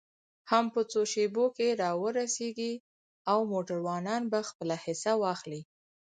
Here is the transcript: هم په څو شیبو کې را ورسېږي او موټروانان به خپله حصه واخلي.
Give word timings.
هم 0.51 0.65
په 0.73 0.81
څو 0.91 1.01
شیبو 1.11 1.45
کې 1.57 1.67
را 1.81 1.91
ورسېږي 2.01 2.73
او 3.31 3.39
موټروانان 3.51 4.21
به 4.31 4.39
خپله 4.49 4.75
حصه 4.85 5.13
واخلي. 5.23 5.61